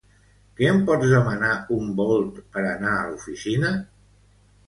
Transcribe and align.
Que 0.59 0.69
em 0.69 0.79
pots 0.85 1.09
demanar 1.15 1.51
un 1.75 1.91
Bolt 1.99 2.39
per 2.57 2.65
anar 2.71 2.93
a 2.93 3.03
l'oficina? 3.11 3.75